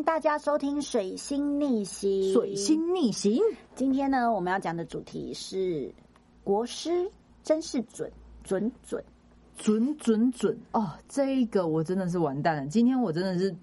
[0.00, 2.10] 迎大家收听《水星逆行》。
[2.32, 3.38] 水星逆行，
[3.74, 5.94] 今天呢，我们要讲的主题是
[6.42, 7.12] 国师
[7.42, 8.10] 真是准
[8.42, 9.04] 准准。
[9.58, 10.92] 准准准哦！
[11.06, 12.66] 这一个我真的是完蛋了。
[12.66, 13.54] 今天我真的是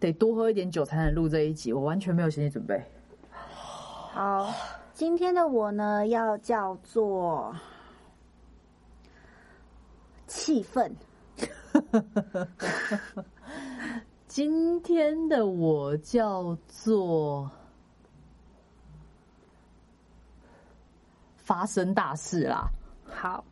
[0.00, 2.82] 得多喝一点酒才能录这一集，我完全没有心理准备。
[3.30, 4.52] 好，
[4.92, 7.54] 今天的我呢，要叫做
[10.26, 10.90] 气氛。
[14.34, 17.50] 今天的我叫做
[21.36, 22.66] 发生大事啦。
[23.04, 23.44] 好，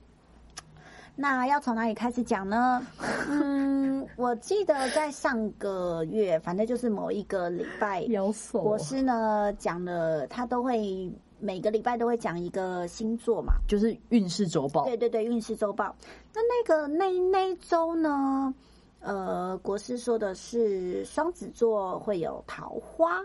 [1.15, 2.81] 那要从哪里开始讲呢？
[3.29, 13.53] 嗯，我记得在上个月，反正就是某一个礼拜，妖兽国师呢讲了，他都会每个礼拜都会讲一个星座嘛。
[13.69, 15.95] 就是运势周报，对对对，运势周报。
[16.33, 18.55] 那那个那那一周呢？
[19.01, 23.21] 呃，国师说的是双子座会有桃花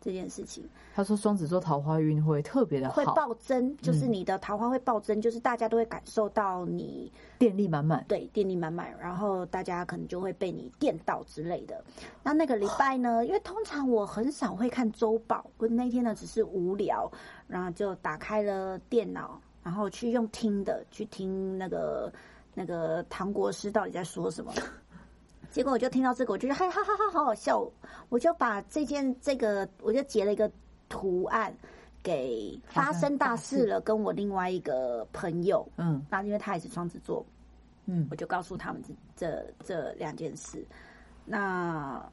[0.00, 0.62] 这件事情，
[0.94, 7.10] 他说双子座桃花运会特别的好会好，暴增，就是你的桃花会暴增，就是大家都会感受到你
[7.40, 8.04] 电力满满。
[8.06, 11.82] 对电力满满，然后大家可能就会被你电到之类的。
[12.22, 17.10] 那那个礼拜呢，因为通常我很少会看周报，我那天呢只是无聊，
[17.48, 22.12] 然后就打开了电脑，然后去用听的去听那个
[22.54, 24.52] 那个唐国师到底在说什么。
[25.56, 27.66] 结果我就听到这个，我就觉得哈哈哈哈好好笑，
[28.10, 30.50] 我就把这件这个我就截了一个
[30.86, 31.50] 图案
[32.02, 36.04] 给发生大事了， 跟我另外一个朋友，嗯。
[36.10, 37.24] 那因为他也是双子座，
[37.86, 38.06] 嗯。
[38.10, 40.62] 我就告诉他们这这这两件事。
[41.24, 42.04] 那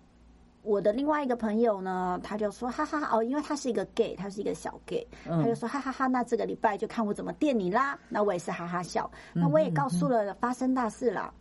[0.62, 8.00] 我的另外一个朋友呢，他就说哈哈哈哦，因为他是一个 gay，他是一个小 gay，、他就嗯，说哈哈哈，那这个礼拜就看我怎么电你啦。
[8.08, 11.34] 那我也是哈哈笑，那我也告诉了发生大事啦。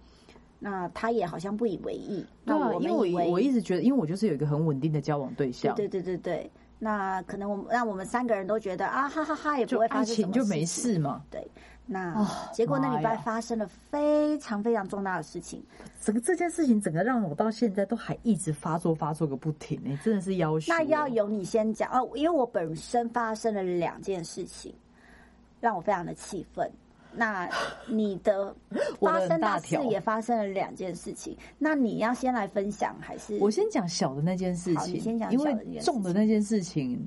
[0.65, 2.25] 那他也好像不以为意。
[2.45, 6.51] 那对啊，我因为们以为我我一直觉得，因为我就是有一个很稳定的交往对象，对对对对对。
[6.79, 11.23] 那可能我们让我们三个人都觉得啊哈哈哈，也不会发生什么情就没事嘛。
[11.31, 11.45] 对，
[11.87, 15.61] 那、哦结果那礼拜发生了非常非常重大的事情。
[16.01, 20.73] 整个这件事情，整个让我到现在都还一直发作发作个不停，哎，真的是要求。
[20.73, 24.75] 那要由你先讲哦，因为我本身发生了两件事情，
[25.61, 26.69] 让我非常的气愤。
[27.15, 27.49] 那
[27.87, 28.55] 你的
[29.01, 36.99] 发生很大事也发生了两件事情，那你要先来分享还是我先讲小的那件事情，先讲因为重的那件事情，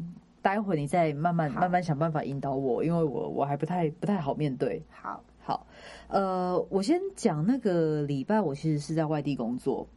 [0.42, 4.82] 待会你再慢慢慢慢想办法引导我，因为我我还不太不太好面对。
[4.90, 5.24] 好？
[5.42, 5.68] 好，
[6.08, 9.88] 呃，我先讲那个礼拜，我其实是在外地工作，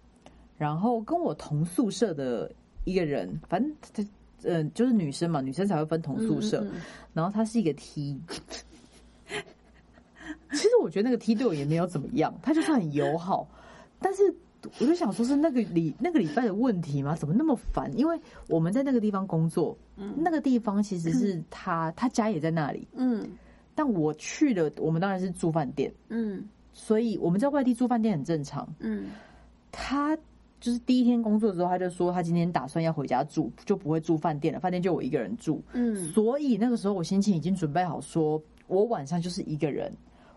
[0.58, 2.52] 然后跟我同宿舍的
[2.84, 4.02] 一个人，反正他
[4.42, 6.80] 嗯、呃，就是女生嘛，女生才会分同宿舍，嗯嗯嗯
[7.14, 8.20] 然后她是一个 T。
[10.52, 13.48] 其实我觉得那个 T 对我也没有怎么样，他就是很友好，
[14.00, 14.34] 但是
[14.80, 17.14] 我就想说，是那个礼那个礼拜的问题吗？
[17.14, 17.90] 怎么那么烦？
[17.96, 23.24] 因为我们在那个地方工作，嗯那个地方其实是 他他家也在那里，嗯
[23.74, 28.68] 但我去了，我们当然是住饭店，嗯所以我们在外地住饭店很正常。
[28.80, 29.06] 嗯
[29.70, 30.16] 他
[30.60, 35.62] 就是第一天工作的时候，他就说他今天打算要回家住，就不会住饭店了，饭店就我一个人住。
[35.72, 39.92] 嗯所以那个时候我心情已经准备好说，我晚上就是一个人，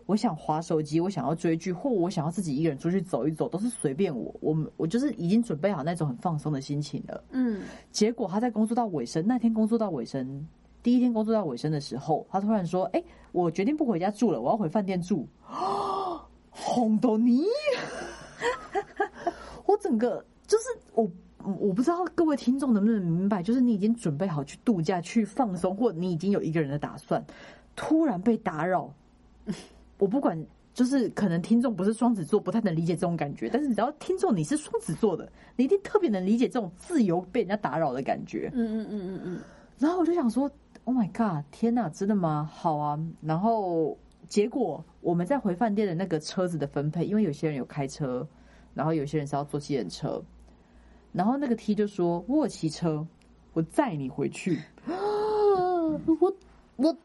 [0.06, 4.34] 我想划手机，我想要追剧，或我想要自己一个人出去走一走，都是随便我。
[4.40, 7.24] 我们我就是已经准备好那种很放松的心情了。
[7.30, 10.46] 嗯结果他在工作到尾声，那天工作到尾声，
[10.82, 13.02] 第一天工作到尾声的时候，他突然说：“哎、
[13.32, 15.26] 我决定不回家住了，我要回饭店住。”
[16.50, 17.44] 红豆泥，
[19.66, 20.64] 我整个就是
[20.94, 21.10] 我。
[21.58, 27.20] 我不知道各位听众能不能明白，就是你已经准备好去度假、去放松，或你已经有一个人的打算，
[27.74, 28.94] 突然被打扰，
[29.98, 38.50] 我不管，就是可能听众不是双子座，不太能理解这种感觉，但是只要听众你是双子座的，你一定特别能理解这种自由被人家打扰的感觉。
[38.54, 39.40] 嗯嗯嗯嗯嗯
[39.78, 40.50] 然后我就想说
[40.84, 42.48] ，Oh my god，天哪，真的吗？
[42.52, 42.98] 好啊。
[43.20, 43.96] 然后
[44.28, 48.26] 结果我们在回饭店的那个车子的分配，因为有些人有开车，
[48.74, 50.22] 然后有些人是要坐计程车，
[51.12, 53.04] 然后那个 T 就说：“我骑车，
[53.52, 54.60] 我载你回去。
[54.86, 56.34] ”我我
[56.76, 56.96] 我，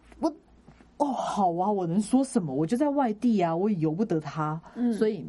[0.98, 2.54] 哦，好啊，我能说什么？
[2.54, 5.26] 我就在外地啊，我也由不得他，嗯所以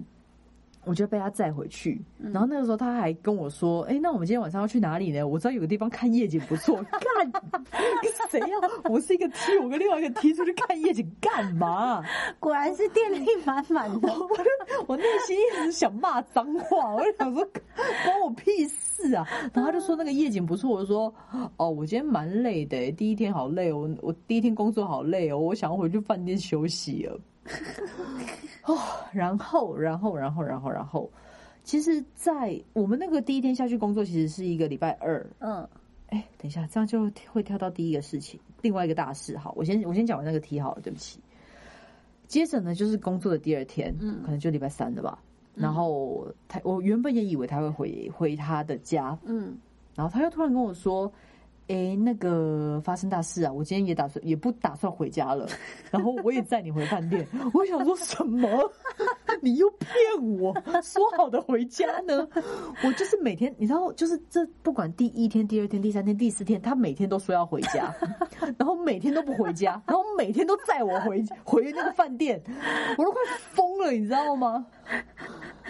[0.88, 2.00] 我就被他载回去。
[2.16, 5.28] 然后那个时候他还跟我说：“哎、那我们今天晚上要去哪里呢？
[5.28, 6.82] 我知道有个地方看夜景不错。
[6.90, 7.32] ”干，
[8.30, 8.90] 谁要？
[8.90, 12.00] 我是一个 T，我跟另外一个 T 出去看夜景干嘛？
[12.00, 14.08] 嗯， 果然是电力满满的。
[14.86, 17.44] 我我内心一直想骂脏话，我就想说
[18.04, 19.26] 关我屁事啊！
[19.52, 21.12] 然后他就说那个夜景不错，我就说
[21.58, 27.20] 哦，我今天蛮累的，第一天好累哦，我第一天工作好累哦，我想要回去饭店休息了。
[28.64, 28.78] 哦，
[29.12, 31.10] 然后然后然后然后然后，
[31.64, 35.26] 其实，在我们那个第一天下去工作，其实是一个礼拜二。
[35.40, 35.66] 嗯
[36.08, 39.36] 哎，等一下，这样就会跳到第一个事情，另外一个大事。
[39.36, 41.20] 好，我先我先讲完那个题好了，对不起。
[42.26, 45.18] 接着呢，就是工作的第二天，嗯可能就礼拜三了吧。
[45.54, 49.58] 然后他，我原本也以为他会回回他的家，嗯
[49.94, 51.12] 然后他又突然跟我说
[51.68, 55.46] ：“哎，那个发生大事啊，我今天也打算也不打算回家了，
[55.90, 58.48] 然后我也载你回饭店。”我想说什么？
[59.40, 59.88] 你又骗
[60.38, 62.26] 我说好的回家呢？
[62.82, 67.94] 我就是每天，你知道，就是这不管第一天、第二天、第三天、第四天，他每天都说要回家，
[68.58, 72.42] 然后每天都不回家，然后每天都载我回回那个饭店，
[72.96, 73.20] 我都快
[73.52, 74.66] 疯了，你知道吗？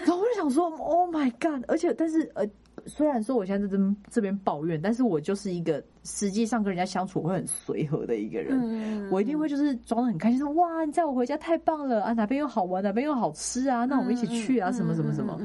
[0.05, 1.65] 然后我就想说，Oh my God！
[1.69, 2.47] 而且，但是呃，
[2.88, 8.58] 虽然说我现在在这边这边抱怨，但是我就是一个实际上跟人家相处会很随和的一个人。
[8.61, 15.38] 嗯我一定会就是装的很开心，说哇，你载我回家太棒了啊，哪边又好玩，哪边又好吃啊，那我们一起去啊，什么什么什么。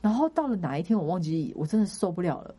[0.00, 2.54] 然后到了哪一天，我忘记，我真的受不了了。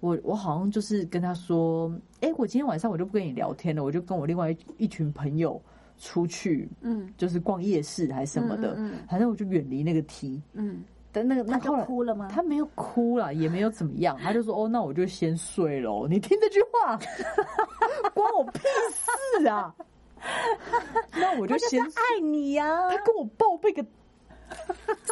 [0.00, 5.62] 我我好像就是跟他说，哎，我今天晚上我就不跟你聊天了，我就跟我另外一一群朋友
[5.96, 10.42] 出去，嗯就是逛夜市还是什么的，嗯嗯嗯反正我就远离那个 T。
[10.54, 10.82] 嗯，
[11.12, 12.28] 但那个那他就后来哭了吗？
[12.32, 16.98] 他没有哭了，也没有怎么样，他就说：“哦，那我就先睡喽。”你听这句话，
[18.14, 18.60] 关我屁
[19.38, 19.74] 事啊！
[21.12, 21.92] 那我就先睡。
[22.02, 23.84] 爱你呀、他跟我报备个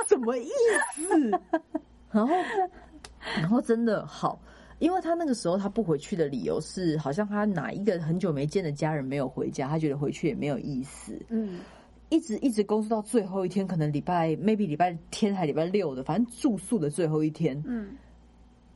[0.09, 0.49] 什么意
[0.95, 1.31] 思？
[2.11, 2.35] 然后，
[3.37, 4.41] 然后真的好，
[4.79, 11.21] 因为他那个时候他不回去的理由是，好像他哪一个很久没见的家人没有回家，他觉得回去也没有意思。
[11.29, 11.61] 嗯
[12.11, 17.97] 一直一直工作到最后一天，可能礼拜 maybe 礼拜天还礼拜六的，反正住宿的最后一天，嗯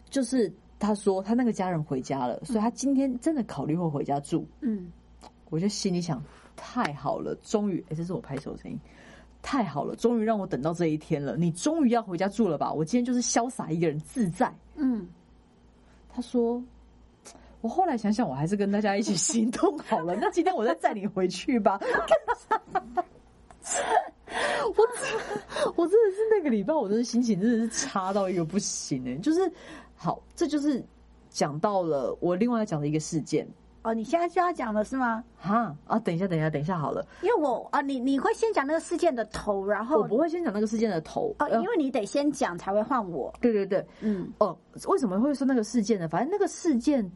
[0.08, 4.46] 就是他说他那个家人回家了，所以他今天真的考虑会回家住。
[4.60, 4.90] 嗯
[5.50, 6.22] 我就心里想，
[6.56, 8.78] 太好了，终于，哎、这是我拍手的声音，
[9.42, 11.36] 太好了，终于让我等到这一天了。
[11.36, 12.72] 你终于要回家住了吧？
[12.72, 14.52] 我今天就是潇洒一个人，自在。
[14.76, 15.06] 嗯，
[16.08, 16.60] 他说，
[17.60, 20.16] 我后来想想，我还是跟大家一起行动好了。
[20.16, 21.80] 那今天我再载你回去吧。
[24.76, 29.50] 我真 我真的是那个礼拜，我真的心情真的是差到一个不行哎、就是
[29.96, 30.82] 好，这就是
[31.30, 33.46] 讲到了我另外要讲的一个事件
[33.82, 35.22] 哦，你现在就要讲了是吗？
[35.38, 43.32] 哈啊，等一下，等一下，等一下好了，因为我啊，你你会先讲那个事件的头，然后我不会先讲那个事件的头哦，呃因为你得先讲才会换我。
[43.42, 44.56] 对对对，嗯哦，
[44.88, 46.08] 为什么会说那个事件呢？
[46.08, 47.10] 反正那个事件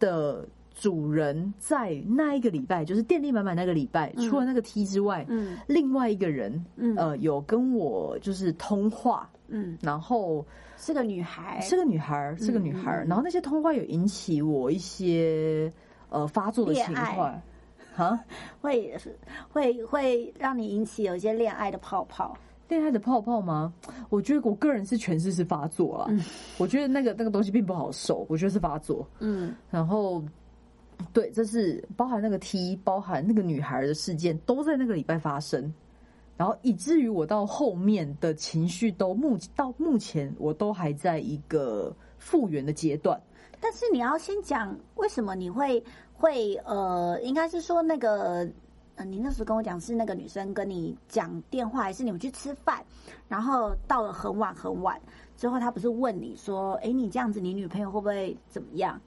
[0.00, 0.44] 的
[0.80, 4.26] 主人在那一个礼拜，就是电力满满那个礼拜，嗯。
[4.26, 5.58] 除了那个 T 之外，嗯。
[5.66, 6.96] 另外一个人，嗯。
[6.96, 10.42] 呃，有跟我就是通话，嗯，然后
[10.78, 15.70] 是个女孩，是个女孩，是个女孩然后那些通话有引起我一些
[16.08, 17.42] 呃发作的情况，
[17.94, 18.18] 哈，
[18.62, 18.96] 会
[19.52, 22.34] 会会让你引起有一些恋爱的泡泡。
[22.68, 23.72] 恋爱的泡泡吗？
[24.10, 26.10] 我觉得我个人是诠释是发作啊，
[26.56, 29.04] 我觉得那个那个东西并不好受，我觉得是发作。
[29.18, 29.52] 嗯。
[29.72, 30.22] 然后，
[31.12, 35.72] 对，这是包含那个 T，包含那个女孩的事件，都在那个礼拜发生。
[36.36, 43.20] 然后以至于我到后面的情绪都目到目前我都还在一个复原的阶段。
[43.60, 48.48] 但是你要先讲为什么你会会呃，应该是说那个
[48.94, 52.82] 呃，你那时候跟我讲是那个女生跟你讲电话，还是你们去吃饭，
[53.28, 54.98] 然后到了很晚很晚
[55.36, 58.98] 之后，她不是问你说，哎，你这样子，你女朋友会不会怎么样？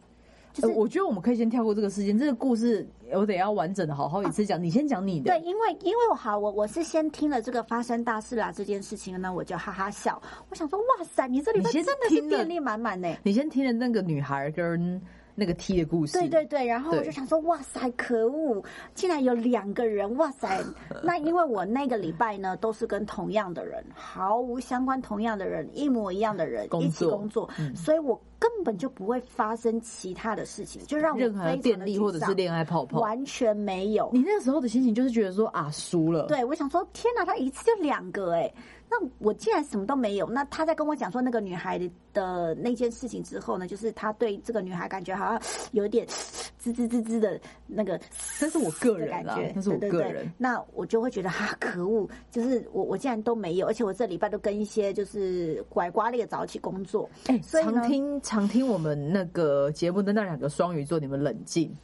[0.53, 4.61] 就是、呃我觉得我们可以先跳过这个事件，这个故事我得要完整的好好一次讲。
[4.61, 10.21] 你先讲你的，对，因为因为我好，我我是先听了这个发生大事啦这件事情呢，我就哈哈笑。
[10.49, 13.13] 我想说，哇塞，你这礼拜真的是听了电力满满呢。
[13.23, 15.01] 你先听了那个女孩跟
[15.35, 20.63] 那个 T 的故事，对对对，然后我就想说，哇塞，可恶，竟然有两个人，哇塞！
[21.01, 34.09] 那因为我那个礼拜呢，都是跟同样的人，毫无相关，同样的人，一模一样的人一起工作，嗯所以我根本就不会发生其他的事情，就让我任何非常的电力或者是恋爱泡泡，完全没有。
[34.11, 38.53] 你那个时候的心情就是觉得说啊输了，对，我想说，天哪，他一次就两个哎、
[38.93, 40.29] 那我既然什么都没有。
[40.29, 41.79] 那他在跟我讲说那个女孩
[42.13, 47.99] 的那件事情之后呢，就是他对这个女孩感觉好像有点吱吱吱吱的那个，
[48.39, 50.31] 那是我个人啦感觉，那是我个人。
[50.37, 57.09] 那我就会觉得哈，可恶，就是我我竟然都没有，而且我这礼拜都跟一些就是拐瓜裂枣一起工作。
[57.25, 61.75] 哎、所以常听常听我们那个节目的那两个双鱼座，你们冷静，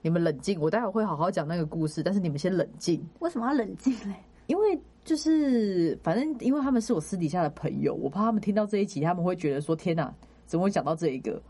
[0.00, 0.60] 你们冷静。
[0.60, 4.16] 我待会会好好讲那个故事，但是你们先冷静，为什么要冷静嘞？
[4.46, 10.12] 因为就是反正因为他们是我私底下的朋友，我怕他们听到这一集，他们会觉得说天哪，
[10.46, 11.40] 怎么会讲到这一个？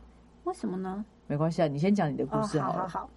[0.44, 1.04] 为什么呢？
[1.26, 2.88] 没关系啊，你先讲你的故哦，事好了。
[2.88, 3.10] 好好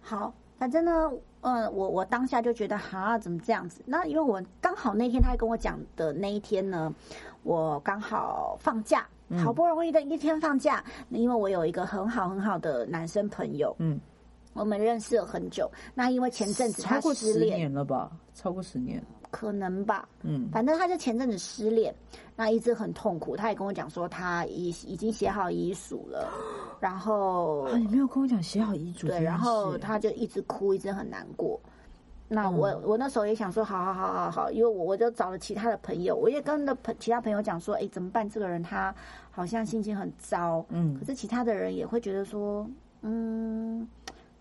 [0.00, 3.82] 好好，反正呢，呃，我我当下就觉得哈，怎么这样子？
[3.84, 6.94] 那因为我刚好那天他跟我讲的那一天呢，
[7.42, 9.06] 我刚好放假，
[9.44, 14.00] 好不容易的一天放假，因为我有一个很好很好的男生朋友，嗯，
[14.58, 15.70] 我们认识了很久。
[15.94, 18.10] 那因为前阵子他过十失恋，年了吧？
[18.34, 21.94] 超过十年，可能吧，嗯反正他就前阵子失恋，
[22.36, 23.36] 那一直很痛苦。
[23.36, 26.28] 他也跟我讲说，他已已经写好遗嘱了，
[26.80, 31.60] 然后啊，你没有跟我讲写好遗嘱对，然后他就一直哭，一直很难过。
[32.30, 38.28] 那我、嗯我那时候也想说，好好好好好，因为我我就找了其他的朋友，我也跟的朋其他朋友讲说，哎，怎么办？
[38.28, 38.94] 这个人他
[39.30, 42.68] 好像心情很糟，嗯可是其他的人也会觉得说，
[43.00, 43.88] 嗯，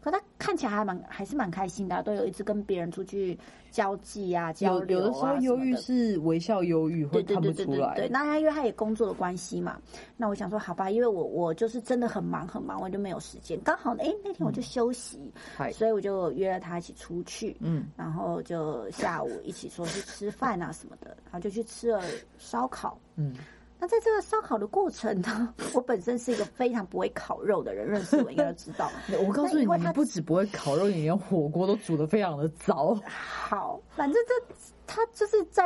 [0.01, 3.37] 可他看起来还蛮还是蛮开心的啊、都有一直跟别人出去
[3.71, 7.95] 交际啊、交流啊有的时候忧郁是微笑忧郁，会看不出来。
[7.95, 9.79] 对，那他因为他也工作的关系嘛，
[10.15, 13.59] 那我想说好吧，因为我我就是真的很忙很忙，我就没有时间。
[13.63, 22.01] 刚好哎那天我就休息，嗨，所以我就约了他一起出去，嗯然后就下午一起说去吃饭啊什么的，然后就去吃了
[22.37, 22.97] 烧烤。
[23.15, 23.35] 嗯，
[23.79, 28.89] 那在这个烧烤的过程呢，我本身是一个非常不会烤肉的人，认识我应该都知道。
[29.27, 32.99] 我告诉你，你不止不会烤肉，你连火锅都煮的非常的糟。
[33.05, 34.55] 好，反正这
[34.87, 35.65] 他就是在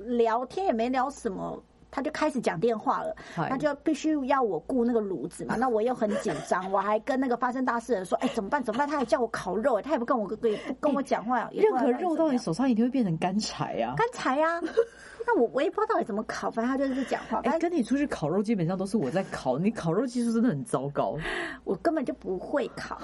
[0.00, 1.62] 聊天，也没聊什么。
[1.94, 8.60] 他就开始讲电话了，嗨他就必须要我雇那个炉子嘛， 那我又很紧张，我还跟那个发生大事的人说，哎、怎么办？
[8.60, 8.88] 怎么办？
[8.88, 13.94] 他还叫我烤肉，他也不跟我也不跟我讲话，也任何肉到你手上一定会变成干柴啊！
[13.96, 14.60] 干柴呀、
[15.24, 21.16] 那我我也不知道到底怎么烤，反正他就是讲话，哎、跟你出去烤肉基本上都是我在烤，你烤肉技术真的很糟糕。
[21.62, 22.98] 我根本就不会烤。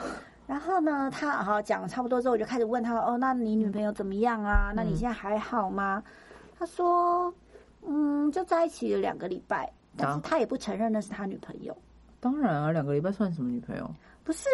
[0.49, 4.73] 然后呢，他好讲了差不多之后，我就开始问他哦，那你女朋友怎么样啊？
[4.75, 6.03] 那你现在还好吗？
[6.59, 7.33] 他说，
[7.87, 11.77] 嗯，就在一起了两个礼拜，但是啊他也不承认那是他女朋友。
[12.21, 13.91] 当然啊，两个礼拜算什么女朋友？
[14.23, 14.49] 不是，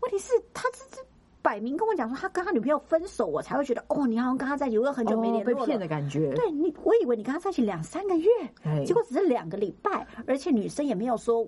[0.00, 1.02] 问题是他这这
[1.40, 5.58] 摆明跟我讲说他跟他女朋友分手，我才会觉得哦，你好像跟他在一起，我有很久没哦联络了。
[5.60, 6.32] 被骗的感觉。
[6.34, 8.28] 对你，我以为你跟他在一起两三个月，
[8.64, 11.46] 哎结果只是两个礼拜，而且女生也没有说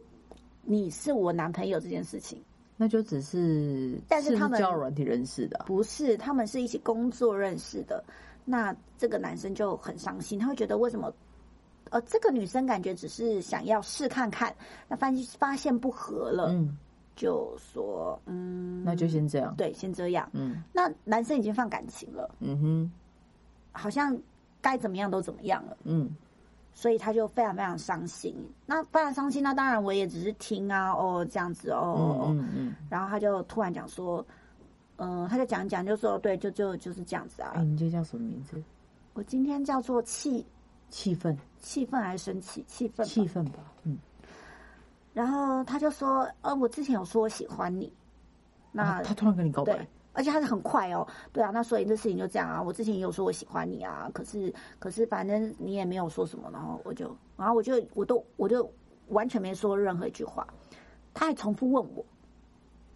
[0.62, 2.40] 你是我男朋友这件事情。
[2.76, 8.02] 那就只是，但是他们不交友软体认识的啊、不是，他们是一起工作认识的。
[8.44, 11.12] 那这个男生就很伤心，他会觉得为什么？
[11.90, 14.54] 呃，这个女生感觉只是想要试看看，
[14.86, 16.76] 那发现发现不合了，嗯，
[17.16, 19.52] 就说嗯，那就先这样。
[19.56, 20.28] 对，先这样。
[20.32, 22.92] 嗯那男生已经放感情了，嗯哼，
[23.72, 24.16] 好像
[24.60, 26.14] 该怎么样都怎么样了，嗯
[26.72, 28.36] 所以他就非常非常伤心。
[28.66, 32.74] 那非常伤心，那当然我也只是听啊，哦这样子哦嗯嗯。
[32.88, 34.24] 然后他就突然讲说，
[35.02, 37.52] 嗯、他就讲一讲，就说对，就就就是这样子啊。
[37.54, 38.62] 哎、你这叫什么名字？
[39.14, 40.46] 我今天叫做气
[40.90, 42.62] 气氛，气氛还是生气？
[42.68, 43.02] 气氛。
[43.04, 43.58] 气氛吧。
[43.84, 43.96] 嗯，
[45.14, 47.90] 然后他就说，呃，我之前有说我喜欢你，
[48.72, 52.62] 那、啊他突然跟你告白，，而且他是很快哦，对啊，那所以这事情就这样啊。
[52.62, 58.70] 我之前也有说我喜欢你啊，可是可是反正你也没有说什么，然后我就然后我就我都我就
[59.08, 60.46] 完全没说任何一句话，
[61.14, 62.04] 他还重复问我，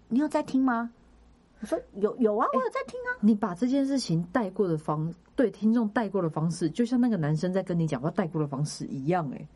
[0.08, 0.92] 你有在听吗？
[1.64, 3.16] 我说有有啊，我有在听啊。
[3.22, 9.48] 你把这件事情带过的方对听众带过的方式，就像那个男生在跟你讲话带过的方式一样、哎，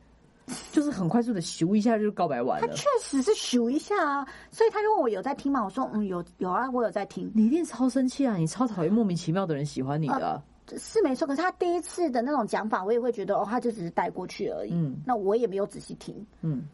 [0.73, 2.67] 就是很快速的咻一下就告白完了。
[2.67, 5.63] 他确实是咻一下啊，所以他就问我有在听吗？
[5.63, 7.31] 我说嗯有有啊，我有在听。
[7.35, 8.37] 你一定超生气啊！
[8.37, 10.43] 你超讨厌莫名其妙的人喜欢你的啊、
[10.79, 14.73] 是没错，可是他第一次的那种讲法，我也会觉得哦，他就只是带过去而已。
[14.73, 16.27] 嗯那我也没有仔细听。
[16.41, 16.67] 嗯，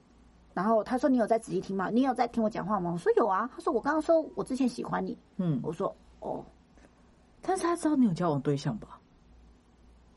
[0.54, 1.90] 然后他说：“你有在仔细听吗？
[1.90, 6.42] 你有在听我讲话吗？”我说：“有啊。”他说：“我刚刚说我之前喜欢你。”嗯，我说：“哦，
[7.42, 9.00] 但是他知道你有交往对象吧？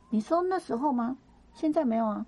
[0.10, 1.18] 你说那时候吗？
[1.54, 2.26] 现在没有啊。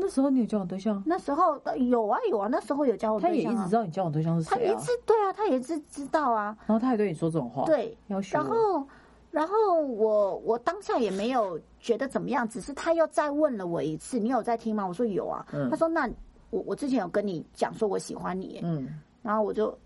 [0.00, 3.58] 那时候你有交往对象，那时候呃有啊有啊，那时候有交往他也对象、啊。
[3.58, 6.56] 一直知道你交往对象是谁啊他一直，对啊，他也是知道啊。
[6.66, 8.86] 然后他还对你说这种话，，对，要求然后，
[9.30, 14.86] 然后我我当下也没有觉得怎么样，只是他又再问了我一次，你有在听吗？
[14.86, 15.46] 我说有啊。
[15.52, 16.08] 嗯他说那
[16.50, 18.88] 我我之前有跟你讲说我喜欢你，嗯，
[19.22, 19.76] 然后我就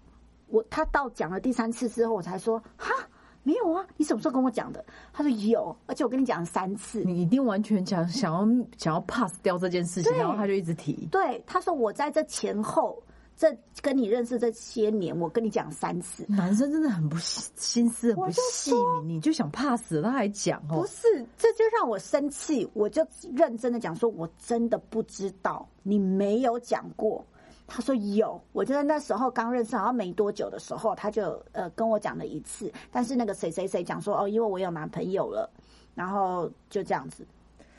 [0.48, 2.92] 我他到讲了第三次之后，我才说哈
[3.42, 4.84] 没有啊，你什么时候跟我讲的？
[5.12, 7.02] 他说有，而且我跟你讲了三次。
[7.02, 13.02] 你一定完全想想要想要 pass 掉这件事情，然后他就一直提，对，他说我在这前后
[13.36, 16.24] 这跟你认识这些年，我跟你讲三次。
[16.28, 18.72] 男生真的很不细心思很不细
[19.02, 21.02] 腻，你就想 pass 了，他还讲哦，不是，
[21.36, 27.24] 这就让我生气，我就认真的讲说，我真的不知道，你没有讲过。
[27.66, 35.48] 他说有，我就在那时候刚认识，好像没多久的时候，他就呃跟我讲了一次，但是那个谁谁谁讲说哦，因为我有男朋友了，
[35.94, 37.26] 然后就这样子，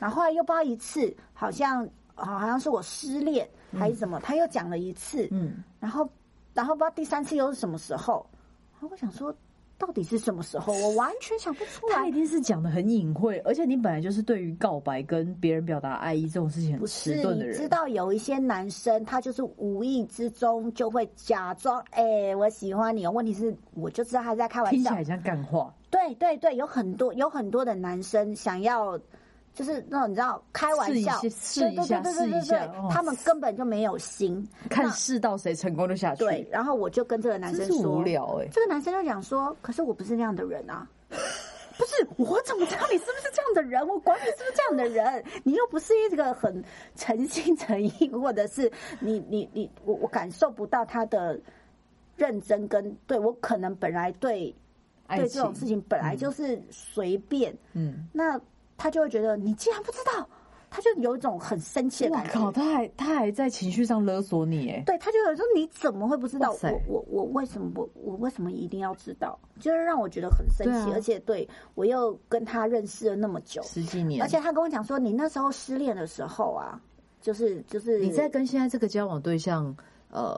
[0.00, 6.08] 然后后来又不知道一次，好像好好像是我失恋还是什么，他又讲了一次，嗯，然后
[6.52, 8.26] 然后不知道第三次又是什么时候，
[8.72, 9.34] 然后我想说，
[9.76, 10.72] 到底是什么时候？
[10.72, 12.12] 我完全想不出来他一。
[12.12, 17.54] 定是讲的很隐晦，而且你本来就是对于告白跟别人表达爱意这种事情很迟钝的人。
[17.54, 23.10] 你知道有一些男生，他就是无意之中就会假装，哎、我喜欢你哦。
[23.10, 25.02] 问题是，我就知道他在开玩笑听起来。
[25.02, 28.96] 像干话，对对对，有很多有很多的男生想要，
[29.54, 31.26] 就是那种你知道开玩笑，试
[31.70, 34.46] 一下试一下他们根本就没有心。
[34.68, 36.24] 看试到谁成功就下去。
[36.24, 40.86] 对，，然后我就跟这个男生说，无聊哎、这个男生就讲说，可是我不是那样的人啊。
[41.76, 43.84] 不是，我怎么知道你是不是这样的人？
[43.88, 46.62] 我管你是不是这样的人，你又不是一个很
[46.94, 48.70] 诚心诚意，或者是
[49.00, 51.36] 你你你，我我感受不到他的
[52.16, 54.54] 认真跟对我可能本来对
[55.08, 58.40] 对这种事情本来就是随便，嗯，那
[58.76, 60.28] 他就会觉得你竟然不知道，
[60.70, 62.60] 他就有一种很生气的感哇靠，觉。
[62.60, 69.38] 他还他还在情绪上勒索你哎，对，他就有说你怎么会不知道我我我为什么我我为什么一定要知道？
[69.60, 76.80] 就是让我觉得很生气，啊而且对我又跟他认识了那么久，十几年，而且他跟我讲说，你那时候失恋的时候啊，
[77.20, 79.74] 就是就是你在跟现在这个交往对象
[80.10, 80.36] 呃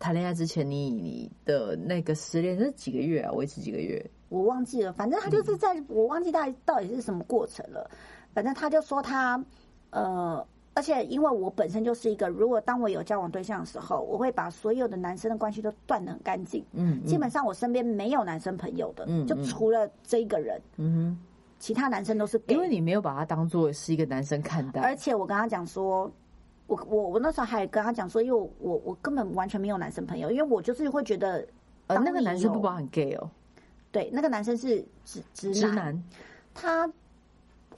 [0.00, 3.30] 谈恋爱之前，你你的那个失恋是几个月啊？
[3.32, 4.04] 维持几个月？
[4.28, 7.88] 我忘记了，反正他嗯就是在、我忘记到底到底是什么过程了。
[8.34, 9.42] 反正他就说他
[9.90, 16.64] 呃，而且因为我本身就是一个，如果当我有交往对象的时候，我会把所有的男生的关系都断得很干净。
[16.72, 21.18] 嗯，基本上我身边没有男生朋友的，就嗯就除了这一个人，嗯哼
[21.58, 22.38] 其他男生都是。
[22.48, 26.10] 因为你没有把他当做是一个男生看待，而且我跟他讲说，
[26.66, 31.46] 我我我那时候还跟他讲说，因为我我我根本完全没有男生朋友，因为我就是会觉得，
[31.86, 33.30] 呃，那个男生不包含 gay 哦，
[33.96, 35.98] 对，那个男生是直直直男，
[36.52, 36.86] 他，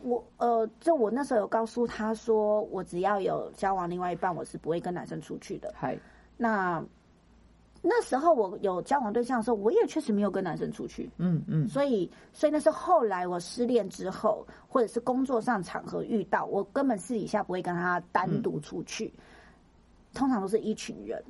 [0.03, 5.73] 我呃，就我那时候有告诉他说，我只要有交往另外一半，我是不会跟男生出去的。
[5.77, 5.97] 嗨，
[6.37, 6.85] 那
[7.83, 11.09] 那时候我有交往对象的时候，我也确实没有跟男生出去。
[11.19, 19.15] 嗯嗯，所以，所以那是后来我失恋之后，或者是工作上场合遇到，我根本私底下不会跟他单独出去，
[20.13, 21.23] 通常都是一群人。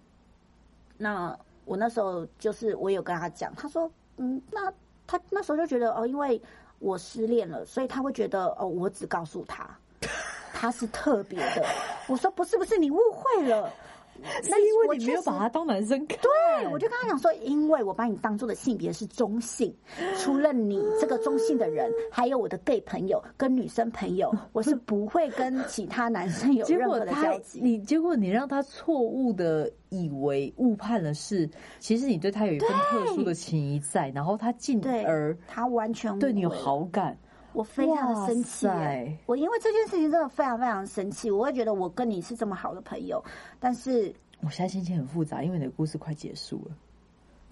[0.97, 4.73] 那我那时候就是我有跟他讲，他说，嗯，那
[5.07, 6.41] 他那时候就觉得哦，因为
[6.79, 9.69] 我失恋了，所以他会觉得哦，我只告诉他，
[10.53, 11.65] 他是特别的。
[12.07, 13.73] 我说不是不是，你误会了。
[14.43, 19.75] 是因为你没有把他当男生看，对，我就跟他讲说，因为我把你当做的性别是中性，
[20.19, 27.61] 除了你这个中性的人，还有我的 gay 朋友跟女生朋友，我是不会跟其他男生有结任何的交集。
[27.63, 37.17] 你结果你让他错误的以为误判了是，其实你对他有一份特殊的情谊在，然后他进而他完全对你有好感，
[37.59, 38.69] 我非常的生气。
[39.27, 43.21] 我因为这件事情真的非常非常生气，我会觉得我跟你是这么好的朋友，
[43.59, 46.77] 但是我现在心情很复杂，因为你的故事快结束了。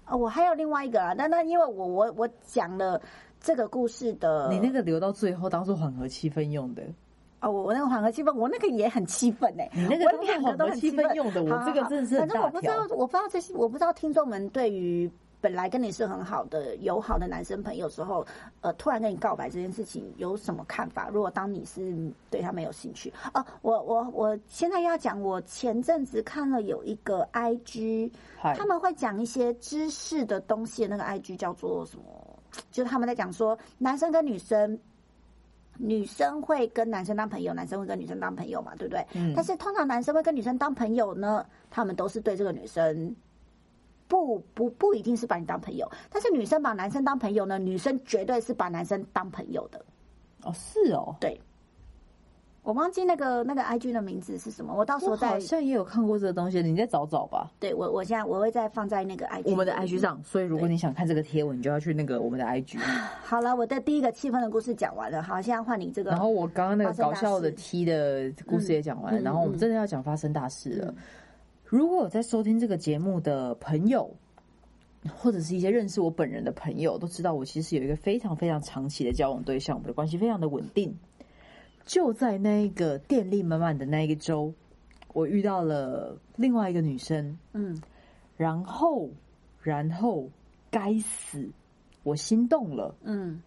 [0.05, 3.01] 哦，我还有另外一个啊，那那因为我我我讲了
[3.41, 6.83] 这个故事的，你那个留到最后当做缓和气氛用的，
[7.41, 18.25] 哦，我我那个缓和气氛，我那个也很气愤哎、你那个当做我两个缓和气氛用的，我这个真的是反正我不知道。，我不知道这些，我不知道听众们对于本来跟你是很好的友好的男生朋友时候，
[18.61, 21.09] 呃，突然跟你告白这件事情有什么看法？
[21.09, 21.95] 如果当你是
[22.29, 32.03] 对他没有兴趣，哦、我我我现在要讲，我前阵子看了有一个 IG，他们会讲一些知识的东西，那个 IG 叫做什么？
[32.71, 34.79] 就是他们在讲说，男生跟女生，
[35.77, 39.05] 女生会跟男生当朋友，男生会跟女生当朋友嘛，对不对？
[39.13, 43.15] 嗯但是通常男生会跟女生当朋友呢，他们都是对这个女生
[44.07, 49.83] 不不不一定是把你当朋友，但是女生把男生当朋友呢，女生绝对是把男生当朋友的。
[50.43, 51.41] 哦，是哦，对，
[52.61, 57.51] 我忘记那个那个 IG 的名字是什么，我到时候再好像也有看过这个东西，你再找找吧。
[57.59, 62.79] 对我我现在我会再放在那个 IG 我们的 IG 上，所以如果你想看这个贴文，你就要去那个我们的 IG。
[63.23, 66.11] 好了，我的第一个气氛的故事讲完了，好，现在换你这个。
[66.11, 70.93] 然后我刚刚那个搞笑的 T 的故事也讲完然后我们真的要讲发生大事了。
[71.69, 74.09] 如果有在收听这个节目的朋友，
[75.13, 80.97] 或者是一些认识我本人的朋友，都知道我其实有一个非常非常长期的交往对象，我们的关系非常的稳定。
[81.85, 84.53] 就在那一个电力满满的那一个周，
[85.13, 87.81] 我遇到了另外一个女生，嗯。
[88.37, 89.09] 然后，
[89.61, 90.29] 然后
[90.69, 91.49] 该死，
[92.03, 93.41] 我心动了，嗯。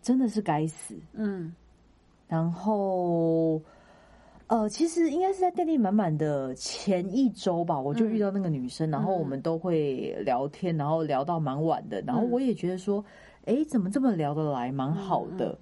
[0.00, 0.96] 真的是该死。
[1.12, 1.52] 嗯。
[2.28, 3.60] 然后，
[4.46, 13.04] 呃，其实应该是在电力满满的前一周吧，我就遇到那个女生，然后我们都会聊天，然后聊到蛮晚的，然后我也觉得说，
[13.46, 15.58] 哎、怎么这么聊得来，蛮好的。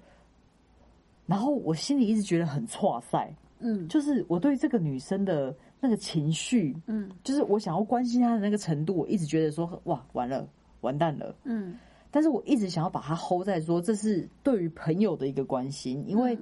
[1.25, 3.87] 然后我心里一直觉得很挫塞，嗯。
[3.87, 7.09] 就是我对这个女生的那个情绪，嗯。
[7.23, 10.45] 就是我想要关心她的那个程度，我一直觉得说，哇，完了，
[10.81, 11.33] 完蛋了。
[11.45, 11.77] 嗯。
[12.11, 16.37] 但是我一直想要把她 hold 在说，这是对于朋友的一个关心，因为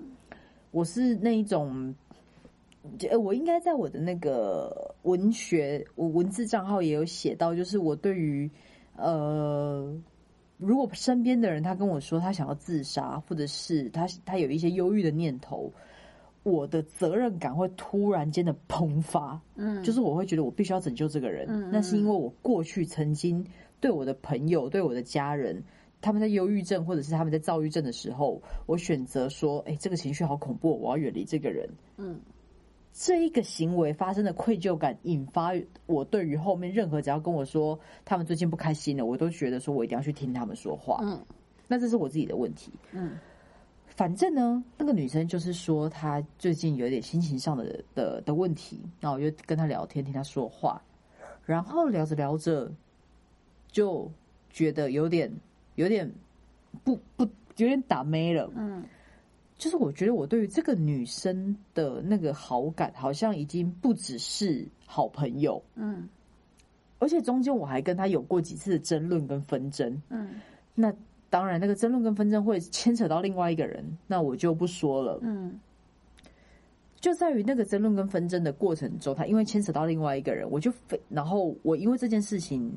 [0.71, 2.10] 我是那一种，呃，
[3.19, 8.49] 我应该在我的那个文学我文字账号也有写到，就是我对于
[8.95, 9.95] 呃，
[10.57, 15.71] 如果身边的人他跟我说他想要自杀，或者是他他有一些忧郁的念头，
[16.43, 23.45] 我的责任感会突然间的迸发，嗯，就是我会觉得我必须要拯救这个人，嗯嗯那是因为我过去曾经
[23.79, 25.63] 对我的朋友、对我的家人，
[26.01, 31.69] 他们在忧郁症或者是他们在躁郁症的时候，我选择说，哎、这个情绪好恐怖，我要远离这个人。
[31.97, 32.19] 嗯
[32.93, 35.51] 这一个行为发生的愧疚感，引发
[35.85, 40.99] 我对于后面任何只要跟我说他们最近不开心了，我都觉得说我一定要去听他们说话。
[41.03, 41.19] 嗯
[41.67, 42.71] 那这是我自己的问题。
[42.91, 43.17] 嗯
[43.87, 50.81] 反正呢，那个女生就是说她最近有点心情上的的的问题，然后我就跟她聊天，听她说话，
[51.45, 52.71] 然后聊着聊着，
[53.67, 54.09] 就
[54.49, 55.31] 觉得有点
[55.75, 56.09] 有点
[56.83, 57.23] 不不
[57.57, 58.49] 有点打妹了。
[58.55, 58.83] 嗯
[59.61, 66.09] 就是我觉得我对于这个女生的那个好感，好像已经不只是好朋友，嗯
[66.97, 70.01] 而且中间我还跟她有过几次的争论跟纷争。
[70.09, 70.41] 嗯
[70.73, 70.91] 那
[71.29, 75.19] 当然，那个争论跟纷争会牵扯到另外一个人，那我就不说了。
[75.21, 75.59] 嗯
[76.99, 82.71] 就在于那个争论跟纷争的过程中，他因为牵扯到另外一个人，我就非，然后我因为这件事情，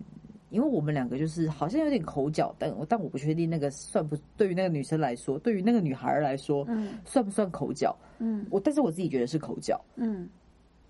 [0.54, 6.90] 因为我们两个就是好像有点口角，但但我不确定那个算不对于那个女生来说，对于那个女孩来说，嗯。
[7.04, 7.94] 算不算口角？
[8.20, 8.46] 嗯。
[8.50, 10.28] 我但是我自己觉得是口角，嗯。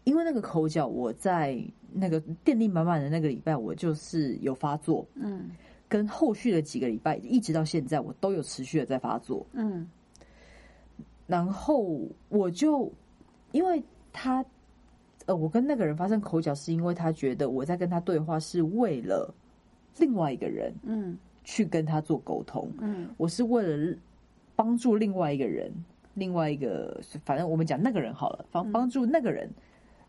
[0.04, 1.58] 因为那个口角，我在
[1.90, 5.50] 那个电力满满的那个礼拜，我就是有发作，嗯。
[5.88, 9.46] 跟后续的几个礼拜一直到现在，我都有持续的在发作。
[9.54, 9.88] 嗯。
[11.26, 11.98] 然后
[12.28, 12.92] 我就
[13.52, 14.44] 因为他，
[15.24, 19.32] 呃，我跟那个人发生口角，是因为他觉得我在跟他对话是为了
[19.98, 21.16] 另外一个人嗯。
[21.44, 23.08] 去跟他做沟通，嗯。
[23.16, 23.96] 我是为了
[24.56, 25.70] 帮助另外一个人，
[26.14, 29.48] 另外一个反正我们讲那个人好了，帮帮助那个人。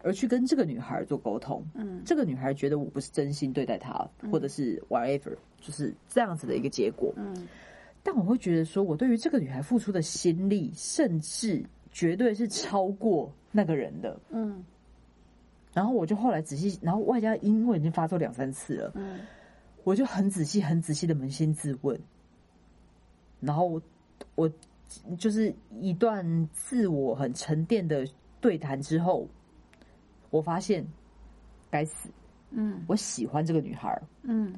[0.01, 2.01] 而去跟这个女孩做沟通，嗯。
[2.05, 7.11] 这个女孩觉得我不是真心对待她，或者是 whatever，就是这样子的一个结果。
[7.17, 7.47] 嗯。
[8.03, 14.19] 但我会觉得说，我对于这个女孩付出的心力，甚至绝对是超过那个人的。
[14.29, 14.63] 嗯。
[15.73, 19.19] 然后我就后来仔细，然后外加因为已经发作两三次了，嗯
[19.85, 21.97] 我就很仔细、很仔细的扪心自问，
[23.39, 23.81] 然后我
[24.35, 24.51] 我
[25.17, 28.05] 就是一段自我很沉淀的
[28.41, 29.25] 对谈之后，
[30.29, 30.85] 我发现，
[31.69, 32.09] 该死，
[32.49, 34.53] 嗯我喜欢这个女孩，嗯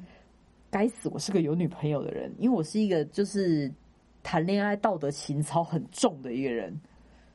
[0.68, 3.72] 该死，我是个有女朋友的人，因为我是一个就是
[4.22, 6.80] 谈恋爱道德情操很重的一个人，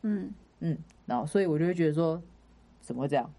[0.02, 0.34] 嗯。
[0.66, 2.22] 嗯，然后所以我就会觉得说，
[2.80, 3.30] 怎么会这样？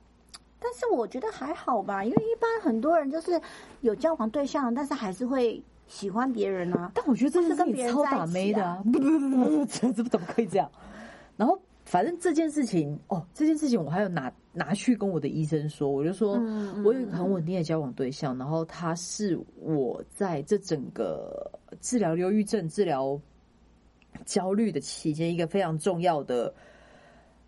[0.65, 3.39] 但是我觉得还好吧，因为一般很多人就是
[3.83, 6.91] 有交往对象，但是还是会喜欢别人啊。
[6.95, 8.83] 但我觉得这是跟别情超打妹的！
[8.85, 10.71] 不不不不不，这这怎么可以这样？
[11.37, 16.41] 然后反正这件事情哦，这件事情我还有拿拿去跟我的医生说，我就说
[16.85, 21.51] 我有一个很稳定的交往对象，然后他是我在这整个
[21.81, 23.21] 治疗忧郁症、治疗
[24.25, 26.55] 焦虑的期间一个非常重要的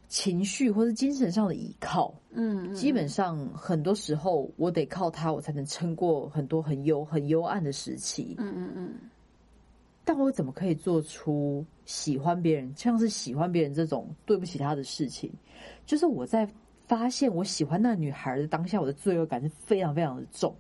[0.09, 2.15] 情绪或是精神上的依靠。
[2.31, 8.35] 嗯，基本上很多时候我得靠他，我才能撑过很多很幽很幽暗的时期。
[8.39, 8.95] 嗯嗯嗯
[10.05, 15.33] 但我怎么可以做出喜欢别人，像是喜欢别人这种对不起他的事情？
[15.85, 16.49] 就是我在
[16.87, 20.55] 发现我喜欢那个女孩的当下，我的罪恶感是非常非常的重。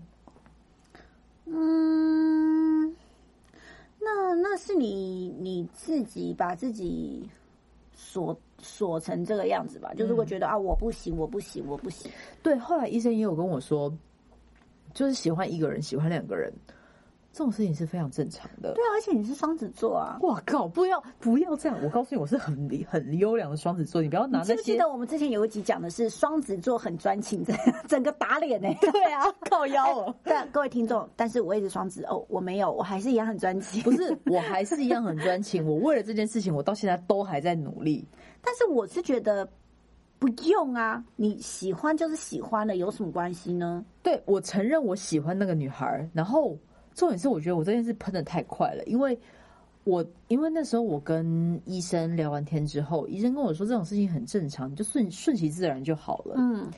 [1.44, 2.88] 嗯，
[4.00, 7.30] 那那是你你自己把自己
[7.94, 9.94] 锁锁成这个样子吧？
[9.94, 12.10] 就是会觉得、啊，我不行，我不行，我不行。
[12.42, 13.92] 对，后来医生也有跟我说，
[14.92, 16.52] 就是喜欢一个人，喜欢两个人，
[17.36, 18.72] 这种事情是非常正常的。
[18.72, 20.16] 对啊，而且你是双子座啊。
[20.22, 20.66] 哇靠！
[20.66, 21.78] 不要不要这样！
[21.84, 22.56] 我告诉你，我是很
[22.88, 27.54] 很优良的双子座，你不要拿那些你记得我们之前有一集讲的是双子座很专情，整
[27.86, 30.16] 整个打脸呢、对啊， 靠腰哦。
[30.24, 33.82] 对啊，各位听众，但是我也是双子哦，我没有，我还是一样很专情。
[33.82, 35.62] 不是，我还是一样很专情。
[35.68, 38.02] 我为了这件事情，我到现在都还在努力。
[38.42, 39.46] 但是我是觉得
[40.18, 43.84] 不用啊，你喜欢就是喜欢了，有什么关系呢？
[44.02, 46.56] 对我承认我喜欢那个女孩，然后
[46.96, 49.16] 重点是我觉得我这件事喷的太快了，因为
[49.84, 56.34] 我因为那时候我跟医生聊完天之后，医生跟我说这种事情很正常，你就顺顺其自然就好了。
[56.38, 56.68] 嗯。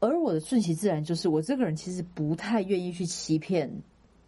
[0.00, 3.70] 而我的顺其自然就是我这个人其实不太愿意去欺骗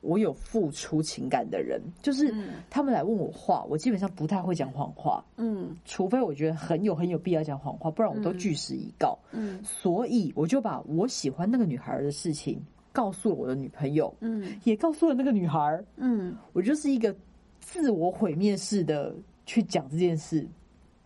[0.01, 2.33] 我有付出情感的人，就是
[2.71, 5.77] 他们来问我话，我基本上不太会讲谎话，嗯。
[5.85, 9.19] 除非我觉得很有很有必要讲谎话，不然我都据实以告。
[9.33, 9.61] 嗯。
[9.63, 12.59] 所以我就把我喜欢那个女孩的事情
[12.97, 17.15] 告诉了我的女朋友，嗯也告诉了那个女孩儿，嗯，我就是一个
[17.61, 20.49] 自我毁灭式的去讲这件事。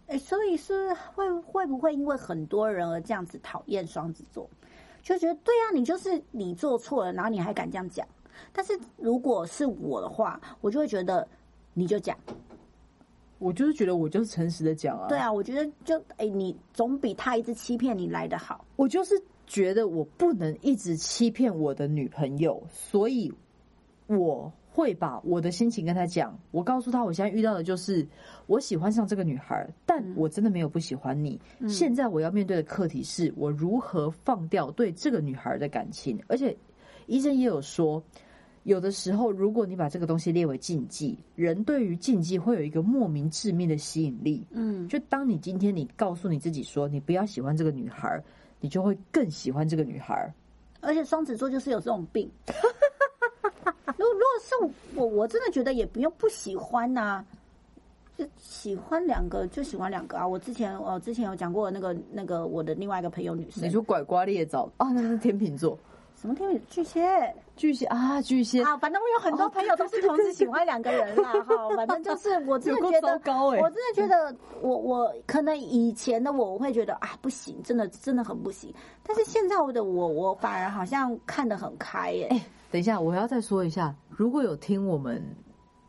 [0.06, 4.48] 哎，所以是会会不会因为很多人而这样子讨厌双子座，
[5.02, 8.06] 就觉得对啊，你就是你做错了，然后你还敢这样讲。
[8.52, 11.26] 但是如果是我的话，我就会觉得
[11.74, 12.16] 你就讲，
[13.38, 18.64] 我就是觉得我就是诚实的讲啊，对啊，我觉得就哎，你总比他一直欺骗你来的好。
[18.76, 23.32] 我就是觉得我不能一直欺骗我的女朋友，所以
[24.06, 26.38] 我会把我的心情跟她讲。
[26.52, 28.06] 我告诉她，我现在遇到的就是
[28.46, 31.40] 我喜欢上这个女孩，但我真的没有不喜欢你。
[31.66, 36.56] 现在我要面对的课题是我如何放掉对这个女孩的感情，而且
[37.08, 38.00] 医生也有说。
[38.64, 44.46] 有的时候，如果你把这个东西列为禁忌，人对于禁忌会有一个莫名致命的吸引力。
[44.50, 48.22] 嗯，就当你今天你告诉你自己说你不要喜欢这个女孩，
[48.60, 50.32] 你就会更喜欢这个女孩。
[50.80, 52.30] 而且双子座就是有这种病。
[53.96, 57.24] 如 果如果是我，我真的觉得也不用不喜欢呐、
[58.16, 60.26] 就喜欢两个就喜欢两个啊。
[60.26, 65.78] 我之前呃之前有讲过那个那个我的另外一个朋友女生，你说拐瓜裂枣啊，那是天秤座，
[66.20, 67.34] 什么天秤巨蟹。
[67.56, 68.62] 巨蟹啊，巨蟹。
[68.62, 68.76] 啊？
[68.76, 73.60] 反正我有很多朋友都是同时喜欢两个人啦， 哈，反正就是我真的觉得，糟糕欸。
[73.62, 78.74] 我真的觉得我我可能以前的我我会觉得啊不行，真的真的很不行。
[79.02, 85.22] 但是现在我的我我反而好像看得很开耶、哎、等一下，我要再说一下，如果有听我们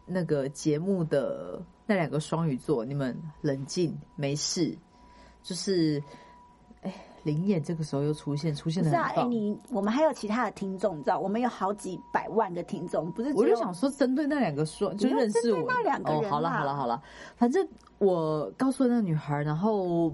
[0.06, 4.78] 那个节目的那两个双鱼座，你们冷静没事，
[5.44, 6.02] 就是
[6.84, 9.24] 哎，灵眼这个时候又出现，出现不是啊，哎。
[9.26, 13.34] 你我们还有其他的听众，你知道，我们有好几百万个听众，不是？
[13.34, 17.02] 我就想说，针对那两个说，就不认识我那两个哦，人好了好了好了，
[17.36, 17.68] 反正
[18.00, 20.14] 我告诉那个女孩，然后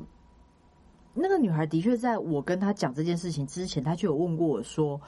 [1.14, 5.00] 那个女孩的确在我跟她讲这件事情之前，她就有问过我说。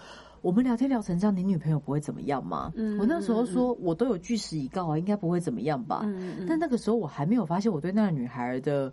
[0.42, 2.72] 我们聊天聊成这样，你女朋友不会怎么样吗？
[2.78, 6.00] 嗯我那时候说，我都有据实以告啊，应该不会怎么样吧。
[6.06, 8.90] 嗯嗯但那个时候我还没有发现我对那个女孩的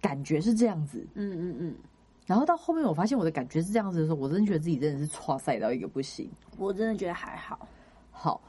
[0.00, 1.06] 感觉是这样子。
[1.14, 1.74] 嗯嗯嗯，
[2.30, 6.30] 然后到后面我发现我的感觉是这样子的时候，我真的觉得自己真的是挫赛到一个不行。
[6.58, 7.66] 我真的觉得还好。
[8.12, 8.40] 好，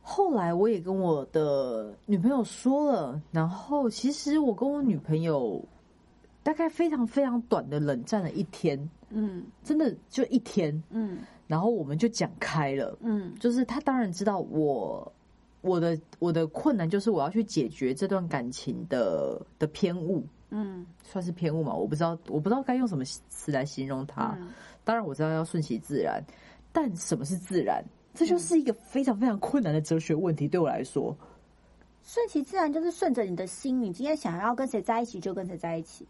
[0.00, 5.62] 后来我也跟我的女朋友说了，然后其实我跟我女朋友
[6.42, 12.96] 大概非常非常短的冷战了一天，嗯真的就一天，嗯然后我们就讲开了。
[13.02, 15.12] 嗯就是他当然知道我
[15.60, 21.74] 我的我的困难，就是我要去解决这段感情的的偏误，嗯算是偏误嘛？
[21.74, 24.36] 我不知道，我不知道该用什么词来形容它。
[24.40, 24.48] 嗯
[24.84, 26.24] 当然我知道要顺其自然，
[26.72, 27.84] 但什么是自然？
[28.14, 31.14] 这就是一个非常非常困难的哲学问题，对我来说。
[32.02, 36.08] 顺其自然就是顺着你的心，你今天想要跟谁在一起就跟谁在一起，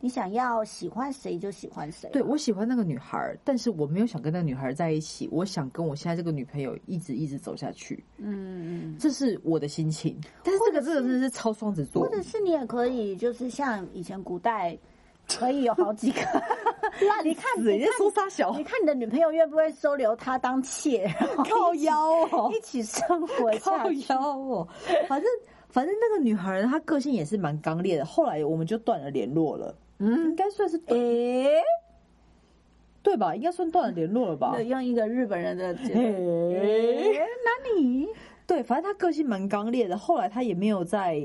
[0.00, 2.08] 你想要喜欢谁就喜欢谁。
[2.12, 10.16] 对我喜欢那个女孩，但是我没有想跟那个女孩在一起，我想跟我现在这个女朋友一直一直走下去，嗯嗯，这是我的心情。
[10.44, 14.78] 但是这个这个真的是超双子座或，者是你也可以，就是像以前古代，
[15.26, 16.20] 可以有好几个。
[17.00, 21.12] 那你看，人家你看说傻小你看你的女朋友愿不愿意收留他当妾，
[21.48, 21.96] 靠腰
[22.32, 23.90] 哦，一起生活下靠？
[23.92, 24.68] 腰哦，
[25.08, 25.30] 反正
[25.68, 30.98] 反正那个女孩她个性也是蛮刚烈的，后来我们就断了联络了，应嗯，该算是断。
[30.98, 31.60] 诶，
[33.02, 33.34] 对吧？
[33.34, 34.54] 应该算断了联络了吧？
[34.58, 37.14] 有用一个日本人的这个，诶？
[37.14, 38.06] 诶那你
[38.46, 41.20] 对，反正他个性蛮刚烈的，后来他也没有再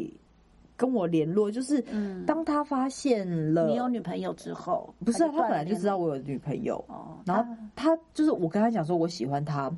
[0.75, 2.25] 跟我联络，就是嗯。
[2.25, 9.71] 当他发现了你有女朋友之后，不是啊，他本来就知道我有女朋友，哦，然后他就是我跟他讲说我喜欢他，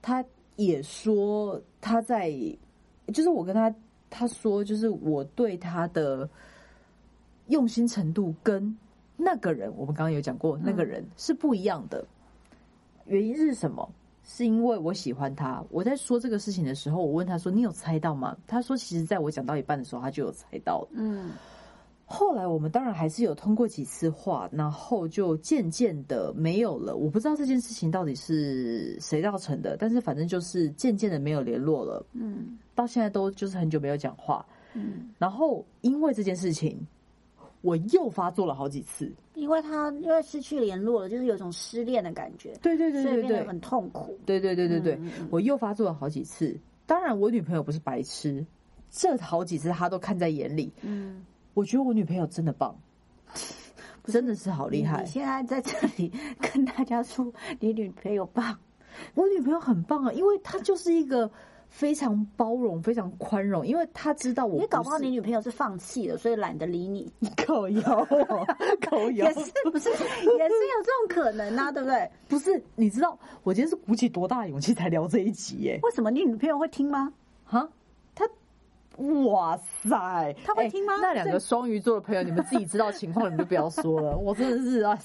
[0.00, 0.24] 他
[0.56, 2.30] 也说他在，
[3.12, 3.72] 就是我跟他
[4.10, 6.28] 他说就是我对他的
[7.52, 8.76] 用心程度跟
[9.16, 12.04] 那个人，我们刚刚有讲过，那个人是不一样的。
[13.06, 13.88] 原因是什么？
[14.24, 15.64] 是因为我喜欢他。
[15.70, 21.30] 我在说这个事情的时候，我问他说：“你有猜到吗？”他说：“其实在我讲到一半的时候，他就有猜到了。”嗯
[22.04, 26.94] 后来我们当然还是有通过几次话，然后就渐渐的没有了。
[26.94, 34.44] 我不知道这件事情到底是谁造成的，但是反正就是渐渐的没有联络了，嗯到现在都就是很久没有讲话。
[34.74, 36.86] 嗯，然后因为这件事情，
[37.62, 39.10] 我又发作了好几次。
[39.34, 44.16] 因为他因为失去联络了，就是有一种失恋的感觉，对对对对对很痛苦。
[44.26, 46.54] 对对对对对，嗯嗯嗯我又发作了好几次。
[46.84, 48.44] 当然，我女朋友不是白痴，
[48.90, 50.70] 这好几次她都看在眼里。
[50.82, 52.76] 嗯，我觉得我女朋友真的棒，
[54.04, 55.08] 真的是好厉害你。
[55.08, 58.58] 现在在这里跟大家说，你女朋友棒，
[59.14, 61.30] 我女朋友很棒啊，因为她就是一个
[61.72, 67.10] 非常包容、非常宽容，因为他知道我你搞不好你女朋友是放弃了，所以懒得理你，
[67.46, 68.46] 口油哦，
[68.88, 69.88] 口油也是不是？
[69.88, 72.08] 也是有这种可能啊，对不对？
[72.28, 72.62] 不是？
[72.76, 75.80] 你知道我今天是鼓起多大的勇气才聊这一集耶？
[75.82, 77.10] 为什么你女朋友会听吗？
[77.44, 77.66] 哈，
[78.14, 78.28] 他，
[79.24, 84.16] 哇塞，他会听吗哎那两个双鱼座的朋友，你们自己知道情况，你们就不要说了。
[84.18, 84.96] 我真的是啊，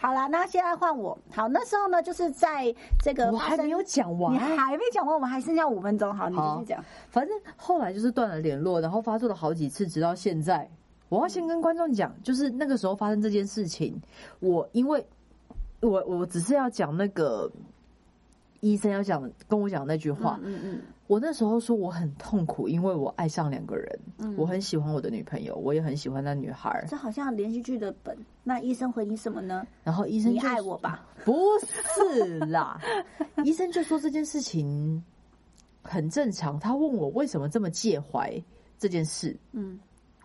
[0.00, 1.16] 好啦，那现在换我。
[1.30, 4.38] 好，那时候呢，就是在这个我还没有讲完你。
[4.38, 6.14] 还没讲完，我们还剩下五分钟。
[6.14, 6.82] 好，你继续讲。
[7.10, 10.66] 反正后来就是断了联络，然后发作了好几次，直到现在。
[11.10, 14.00] 我要先跟观众讲，就是那个时候发生这件事情，
[14.38, 15.06] 我因为
[15.80, 17.50] 我我只是要讲那个
[18.60, 28.16] 医生要讲跟我讲那句话，嗯嗯我那时候说我很痛苦，因为我爱上两个人，嗯我很喜欢我的女朋友，我也很喜欢那女孩，这好像连续剧的本。
[28.44, 29.66] 那医生回你什么呢？
[29.82, 31.04] 然后医生你就爱我吧？
[31.26, 32.80] 不是啦，
[33.44, 35.02] 医生就说这件事情
[35.82, 36.60] 很正常。
[36.60, 38.40] 他问我为什么这么介怀
[38.78, 39.80] 这件事，嗯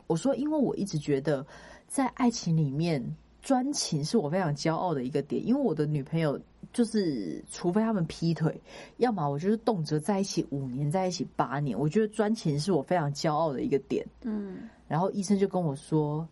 [0.06, 1.43] 我说因为我一直觉得
[1.88, 3.04] 在爱情里面
[3.41, 6.39] 专情是我非常骄傲的一个点，因为我的女朋友
[6.75, 8.61] 就是除非他们劈腿，
[8.97, 14.05] 要么我就是动辄在一起五年，在一起八年，我觉得专情是我非常骄傲的一个点。
[14.23, 16.27] 嗯，然后医生就跟我说，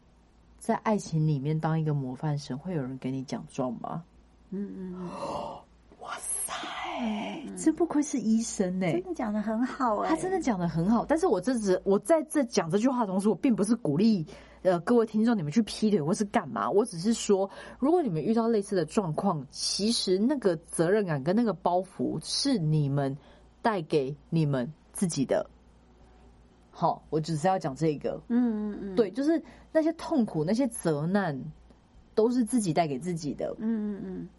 [0.59, 4.03] 在爱情里面当一个模范生，会有人给你奖状吗？
[4.49, 5.09] 嗯嗯
[6.01, 6.53] 哇塞，
[7.55, 14.27] 真不愧是医生呢、真的讲的很好哎、他真的讲的很好，但是我这只我在这讲这句话的同时，我并不是鼓励
[14.63, 17.49] 呃各位听众你们去劈腿或是干嘛，我只是说，
[17.79, 23.15] 如果你们遇到类似的状况，其实那个责任感跟那个包袱是你们
[23.61, 25.47] 带给你们自己的。
[26.71, 29.39] 好，我只是要讲这个，嗯嗯嗯，对，就是
[29.71, 31.39] 那些痛苦、那些责难，
[32.15, 34.29] 都是自己带给自己的，嗯嗯嗯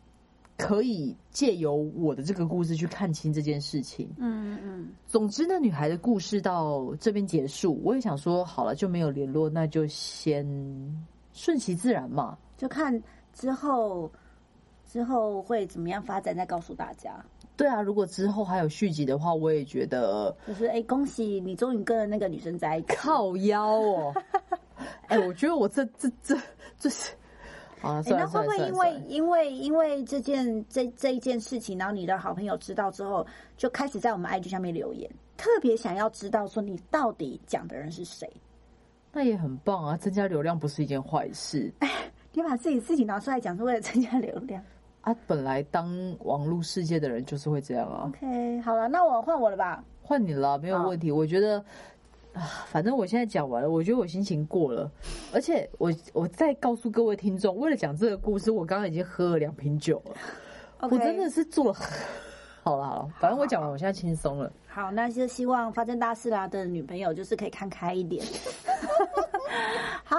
[0.57, 4.09] 可以借由我的这个故事去看清这件事情。
[4.19, 10.47] 嗯嗯嗯，总之，那女孩的故事到这边结束，我也想说，好了，就没有联络，那就先
[11.33, 12.39] 顺其自然嘛。
[12.57, 14.11] 就看之后
[14.87, 17.25] 之后会怎么样发展，再告诉大家。
[17.57, 22.87] 对啊，如果之后还有续集的话，我也觉得就是哎、恭喜你终于跟了那个女生在一起。
[22.89, 24.15] 靠腰哦。
[25.07, 26.37] 哎、我觉得我这这这
[26.79, 27.13] 这是
[28.07, 38.29] 那会不会因为因为因为这件这这一件事情，然后你的好朋友知道之后，就开始在我们 IG 上面留言，特别想要知道说你到底讲的人是谁？
[39.13, 41.73] 那也很棒啊，增加流量不是一件坏事
[42.33, 44.61] 你把自己事情拿出来讲，是为了增加流量。
[45.03, 45.15] 啊。
[45.27, 48.09] 本来当网络世界的人就是会这样啊。
[48.09, 49.85] OK，好了，那我换我了吧。
[50.03, 51.13] 换你了，没有问题。
[51.13, 51.65] 我觉得
[52.35, 54.91] 啊，反正我现在讲完了，我觉得我心情过了。
[55.33, 60.17] 而且我我再告诉各位听众，为了讲这个故事，我刚刚已经喝了两瓶酒了。
[60.81, 61.79] 我真的是做了。
[62.63, 64.53] 好了好了，反正我讲完，我现在轻松了。
[64.67, 68.25] 好，那就希望发生大事啦的女朋友就是可以看开一点。
[70.03, 70.17] 好，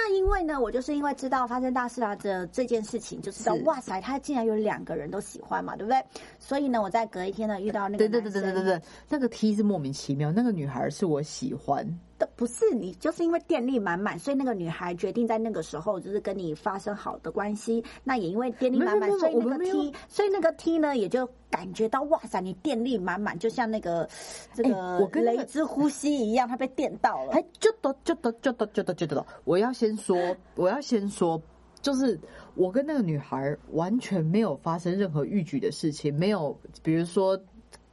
[0.00, 6.00] 那因为呢，我就是因为知道发生大事啦的这件事情，就知道是哇塞，他竟然有两个人都喜欢嘛，对不对？
[6.38, 11.84] 所以呢，我在隔一天呢遇到那个对对对对对对对，那个 T 是莫名其妙，那个女孩是我喜欢。
[12.18, 17.82] 的不是你，就是因为电力满满，所以那个女孩决定在那个时候就是跟你发生好的关系。
[18.02, 24.08] 那也因为电力满满所以那个 T，所以那个 T 呢也就感觉到哇塞，你电力满满，就像那个
[24.52, 27.32] 这哎个我跟那个雷之呼吸一样，他被电到了。
[27.32, 30.16] 哎，就得就得就得就得就得，我要先说，
[30.56, 31.40] 我要先说，
[31.80, 32.18] 就是
[32.54, 37.40] 我跟那个女孩完全没有发生任何逾矩的事情，没有，比如说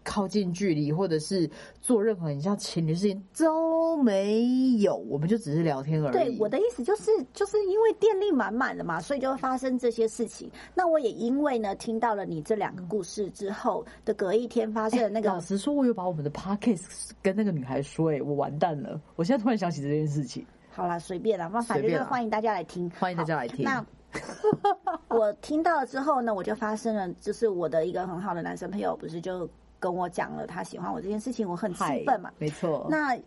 [0.06, 1.50] 靠近距离，或者是
[1.82, 6.14] 做任何你像情侣的事情都没有，我们就只是聊天而已。
[6.14, 10.50] 对，我的意思就是，就是因为电力满满了嘛，所以就会发生这些事情。
[10.74, 23.66] 那我也因为呢，听到了你这两个故事之后的隔一天发生的那个老实说，我有把我们的 podcast 跟那个女孩说、哎，我完蛋了，我现在突然想起这件事情，好啦，随便啦，那反正就是欢迎大家来听，欢迎大家来听。
[23.66, 23.84] 那
[25.10, 29.50] 我听到了之后呢，我就发生了，就是我的一个很好的男生朋友，不是就
[29.92, 32.32] 跟我讲了他喜欢我这件事情，我很气愤嘛。
[32.40, 32.88] 没错。
[32.90, 33.18] 那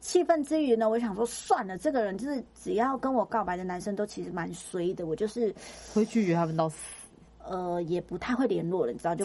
[0.00, 5.54] 气愤之余呢，我想说算了，这个人就是只要跟我告白的男生都其实蛮衰的，我就是
[5.94, 6.76] 会拒绝他们到死。
[7.42, 9.24] 呃也不太会联络了，你知道就。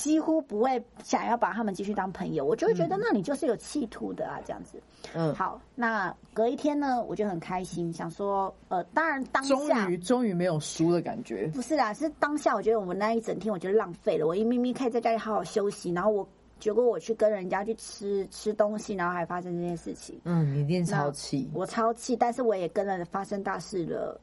[0.00, 4.80] 几乎不会想要把他们继续当朋友，我就会觉得，那你就是有企图的啊，这样子。
[5.14, 11.46] 嗯，好，那隔一天呢，我就很开心，想说，呃，当然当下终于终于没有输的感觉。
[11.48, 16.26] 不是啦，是当下我觉得我们那一整天我觉得浪费了，我一明明可以在家里好好休息，然后我
[16.58, 21.50] 结果我去跟人家去吃吃东西，然后还发生这件事情，嗯，你一定那超气。
[21.52, 24.18] 我超气，但是我也跟了发生大事了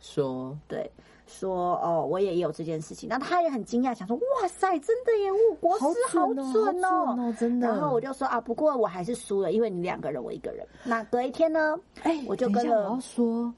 [0.00, 0.88] 说对，
[1.26, 3.08] 说哦，我也有这件事情。
[3.08, 7.66] 那他也很惊讶，想说哇塞，真的耶，我国师好准哦，真的。
[7.68, 10.66] 然后我就说啊，不过我还是输了，因为你两个人，我一个人。
[10.84, 13.52] 那隔一天呢，哎，我就跟我要说，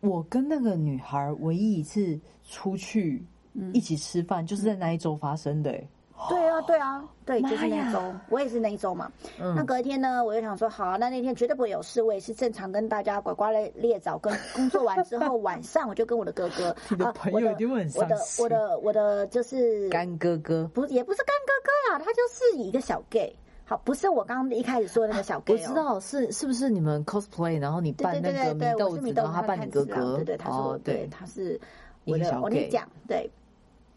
[0.00, 5.88] 我跟那个女孩唯一一次出去嗯一起吃饭，就是在那一周发生的、哎
[6.28, 9.10] 对啊，对啊，对，就是那一周，我也是那一周嘛。
[9.38, 23.34] 那嗯，隔一天呢，我就想说，好、啊，那那天绝对不会有事，我也是正常跟大家呱呱列列早，跟工作完之后晚上，我就跟我的哥哥， 你的啊朋友一定会很我的伤心我的我的就是干哥哥，不也不是干哥哥啦，他就是一个小 gay。
[23.64, 31.60] 好，不是我刚刚一开始说的那个小 gay，、哦、我知道是是不是你们 cosplay，然后你对扮那个米豆子，然后他扮你哥哥，对对，他是我，哦对，对，他是
[32.06, 33.30] 我的我跟你讲，对，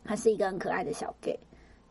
[0.04, 1.40] 他是一个很可爱的小 gay。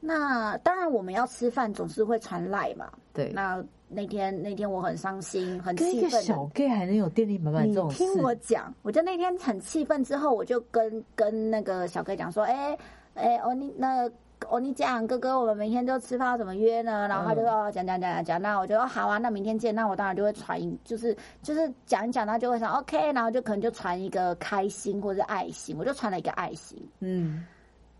[0.00, 2.90] 那当然，我们要吃饭总是会传赖嘛。
[3.12, 3.30] 对。
[3.32, 12.78] 那那天那天我很伤心，很气愤小 gay 还能有电力满满你这种事，听我讲，我就那天很气愤，之后我就跟跟那个小 gay 讲说，哎、
[13.14, 14.08] 哎，欧尼那
[14.48, 17.06] 欧尼讲哥哥，我们明天就吃饭要怎么约呢？
[17.08, 19.74] 然后他就说哦讲讲讲讲讲，那我就说好啊，那明天见。
[19.74, 27.44] 那我当然就会传一，就是就是讲一讲，他就会想 OK，然后就可能就传一个开心或者爱心，我就传了一个爱心，嗯，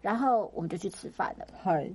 [0.00, 1.46] 然后我们就去吃饭了。
[1.62, 1.90] 嗨，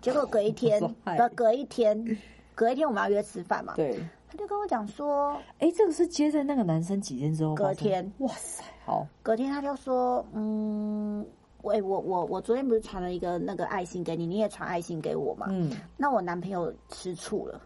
[0.00, 2.18] 结果隔一天，我说嗨不隔一天，
[2.54, 8.10] 隔一天我们要约吃饭嘛，对，他就跟我讲说，哎，这个是接在那个男生几天之后，隔天。
[8.18, 11.26] 哇塞，好，隔天他就说，嗯，
[11.62, 15.46] 喂，我我我昨天不是传了一个那个爱心给你，你也传爱心给我嘛？
[15.50, 17.60] 嗯，那我男朋友吃醋了。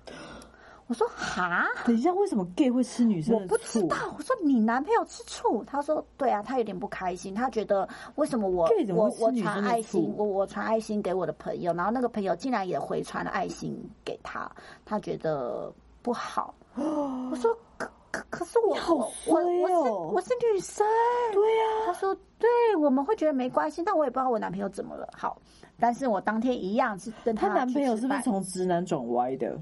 [0.91, 3.97] 我说哈，等一下，为什么 gay 会吃女生的我不知道。
[4.19, 14.51] 我说你男朋友吃醋，他说对啊，他有点不开心，他觉得为什么我么我我传爱心，我我传爱心给我的朋友，然后那个朋友竟然也回传了爱心给他，
[14.85, 15.73] 他觉得
[16.03, 16.53] 不好。
[16.75, 20.85] 我说 可可可是我好我我衰我是哦我是女生，
[21.33, 25.09] 对呀、他说：“对，我们会觉得没关系，但我也不知道我男朋友怎么了。
[25.17, 25.41] 好，
[25.79, 29.57] 但是我当天一样是跟她男朋友是不是从直男转歪的？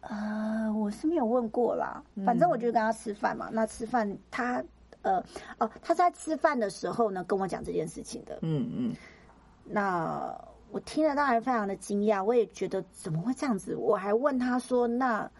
[0.00, 2.02] 呃，我是没有问过啦。
[2.24, 3.48] 反正我就跟他吃饭嘛。
[3.52, 4.62] 那吃饭他
[5.02, 5.22] 呃
[5.58, 8.38] 哦，他在吃饭的时候呢跟我讲这件事情的。
[8.42, 8.96] 嗯嗯，
[9.64, 10.34] 那
[10.70, 13.76] 我听了当然非常的惊讶，我也觉得怎么会这样子？
[13.76, 15.30] 我还问他说：那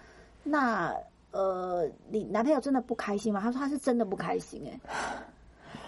[0.43, 0.95] 那
[1.31, 3.41] 呃，你男朋友真的不开心吗？
[3.41, 4.81] 他说他是真的不开心、欸。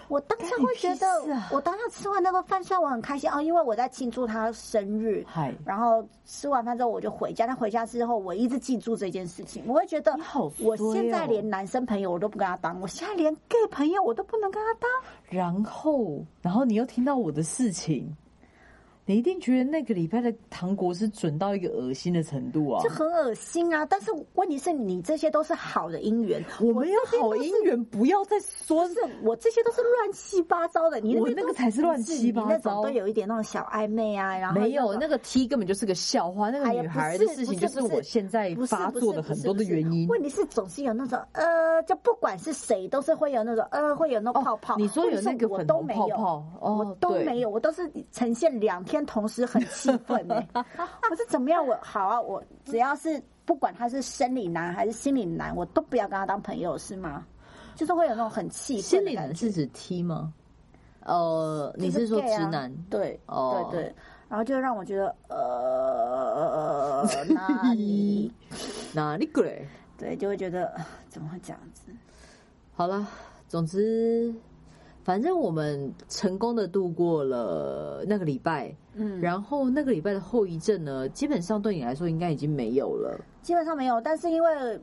[0.07, 1.07] 我当下会觉得
[1.51, 10.11] 我当下吃完那个饭，虽然我很开心哦，因为我在庆祝他生日，嗨，然后吃完饭之后我就回家，但回家之后我一直记住这件事情，我会觉得
[10.59, 14.89] 我哦现在连男生朋友我都不跟他当，我现在连 gay 朋友我都不能跟他当。
[15.29, 18.15] 然后然后你又听到我的事情，
[19.05, 22.89] 你一定觉得那个礼拜的糖果是准到一个恶心的程度啊这！
[22.89, 23.85] 很恶心啊！
[23.85, 31.01] 但是问题是你这些都是好的姻缘，我没有好姻缘，不要再说是，我这些都是乱七八糟的。
[31.01, 40.07] 你我边都那个才是乱七八糟那种都有一点那种小暧昧啊，然后没有那那个 T 根本就是个笑话，那个女孩的事情就是我现在发作的很多的原因。
[40.07, 44.75] 问题是总是有那种呃，就不管是谁，都是会有那种呃，会有那种泡泡。
[44.75, 50.47] 哦你说有那个我都没有泡泡哦我都没有，我都是呈现两天同时很气愤哎。
[51.09, 51.65] 我是怎么样？
[51.65, 57.25] 我好啊，我只要是不管他是生理男还是心理男，我都不要跟他当朋友，是吗？
[57.75, 59.27] 就是会有那种很气心愤的感觉。
[59.27, 60.31] 理男是指 T 吗？
[61.05, 62.71] 呃，你是说直男？
[62.89, 63.95] 对，哦对对，
[64.29, 68.31] 然后就让我觉得呃，哪 里
[68.93, 69.67] 哪里鬼？
[69.97, 71.91] 对就会觉得呃怎么会这样子？
[72.75, 73.05] 好了，
[73.47, 74.33] 总之，
[75.03, 83.19] 反正我们成功的度过了那个礼拜，嗯，然后那个礼拜的后遗症呢，基本上对你来说应该已经没有了。
[83.41, 84.79] 基本上没有，但是因为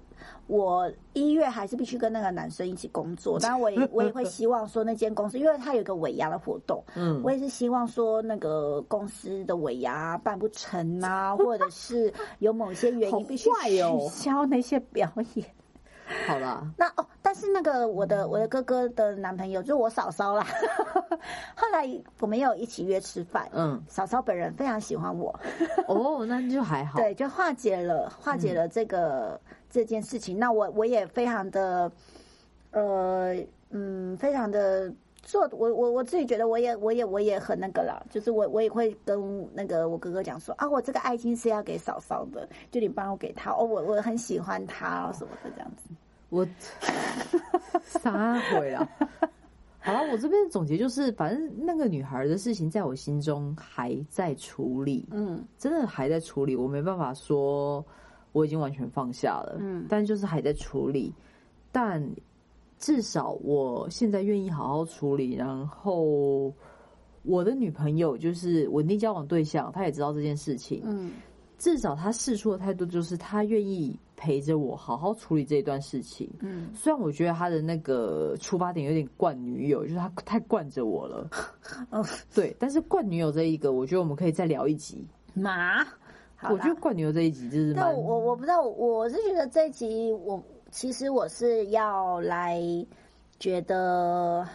[0.47, 15.47] 我一月还是必须跟那个男生一起工作， 当然我也我也会希望说那间公司，因为他有一个尾牙的活动，嗯我也是希望说那个公司的尾牙办不成啊，或者是有某些原因 必须取消那些表演。
[16.27, 20.45] 好啦，那哦，但是那个我的我的哥哥的男朋友就是我嫂嫂啦，
[21.55, 21.89] 后来
[22.19, 25.39] 我们也有一起约吃饭，嗯，嫂嫂本人非常喜欢我，
[25.87, 26.99] 哦，那就还好。
[27.01, 29.41] 对，就化解了化解了这个、
[29.71, 30.39] 这件事情。
[30.39, 31.91] 那我我也非常的，
[32.73, 33.37] 呃，
[33.71, 34.93] 嗯，非常的
[35.23, 45.91] 做，我我我自己觉得我也我也我也很那个了，就是我我也会跟那个我哥哥讲说啊，我这个爱心是要给嫂嫂的，就你帮我给他哦，我我很喜欢他哦什么的这样子。
[46.31, 46.47] 我
[47.83, 48.89] 撒回了。
[49.83, 57.85] 好了，我这边总结就是，反正那个女孩的事情在我心中还在处理，嗯真的还在处理，我没办法说
[58.33, 61.13] 我已经完全放下了，嗯但就是还在处理。
[61.73, 62.05] 但
[62.81, 66.53] 至少我现在愿意好好处理，然后
[67.23, 70.83] 我的女朋友就是稳定交往对象，她也知道这件事情。
[70.85, 71.13] 嗯
[71.59, 76.27] 至少她示出的态度就是她愿意陪着我好好处理这一段事情。
[76.41, 81.29] 嗯，虽然我觉得她的那个出发点有点惯女友，就是她太惯着我了。
[81.91, 82.03] 嗯，
[82.35, 85.07] 对，但是惯女友这一个，我觉得我们可以再聊一集。
[85.35, 85.85] 嘛，
[86.51, 92.61] 我觉得惯女友这一集就是蛮但我我不知道，我是觉得这一集我其实我是要来
[93.39, 94.47] 觉得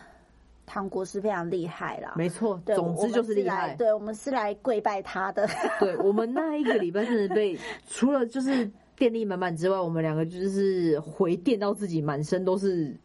[0.66, 2.14] 唐国师非常厉害啦。
[2.16, 3.76] 没错，对，总之就是厉害。
[3.76, 5.48] 对，我们是来跪拜他的。
[5.80, 7.58] 对我们那一个礼拜真的被
[7.88, 12.96] 除了就是电力满满之外，我们两个就是回电到自己满身都是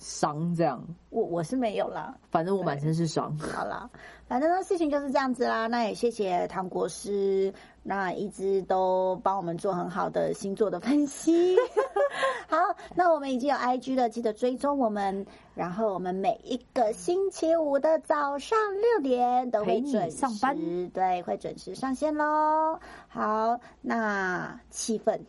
[0.00, 0.82] 伤，这样。
[1.10, 2.16] 我我是没有啦。
[2.30, 3.36] 反正我满身是伤。
[3.38, 3.88] 好啦，
[4.26, 5.66] 反正呢事情就是这样子啦。
[5.66, 11.54] 那也谢谢唐国师，那一直都帮我们做很好的星座的分析。
[12.48, 12.56] 好，
[12.96, 15.26] 那我们已经有 IG 了，记得追踪我们。
[15.54, 22.80] 然后我们每一个星期五的早上六点都会准上班时，对，会准时上线喽。
[23.08, 25.20] 好，那气氛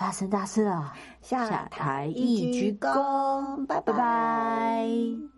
[0.00, 3.82] 发生大事了，下下台一鞠一鞠躬，拜。
[3.82, 5.29] 拜拜